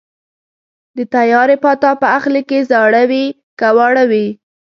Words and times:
د 0.97 0.99
تیارې 1.15 1.55
پاتا 1.63 1.91
به 1.99 2.07
اخلي 2.17 2.43
که 2.49 2.57
زاړه 2.71 3.03
وي 3.09 3.25
که 3.59 3.67
واړه 3.77 4.03
وي 4.11 4.27